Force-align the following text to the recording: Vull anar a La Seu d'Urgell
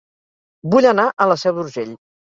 Vull 0.75 0.87
anar 0.93 1.05
a 1.21 1.27
La 1.33 1.37
Seu 1.43 1.57
d'Urgell 1.59 1.93